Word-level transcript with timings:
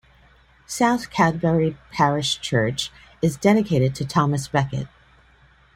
South 0.65 1.11
Cadbury 1.11 1.77
parish 1.91 2.39
church 2.39 2.91
is 3.21 3.37
dedicated 3.37 3.93
to 3.93 4.03
Thomas 4.03 4.47
Becket. 4.47 4.87